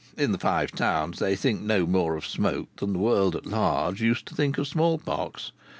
In 0.17 0.31
the 0.31 0.39
Five 0.39 0.71
Towns 0.71 1.19
they 1.19 1.35
think 1.35 1.61
no 1.61 1.85
more 1.85 2.15
of 2.15 2.25
smoke 2.25 2.69
than 2.77 2.93
the 2.93 2.97
world 2.97 3.35
at 3.35 3.45
large 3.45 4.01
used 4.01 4.25
to 4.29 4.33
think 4.35 4.57
of 4.57 4.67
small 4.67 4.97
pox. 4.97 5.51